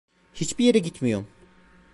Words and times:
Hiçbir 0.33 0.65
yere 0.65 0.79
gitmiyorum. 0.79 1.27